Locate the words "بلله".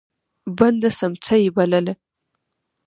1.55-1.93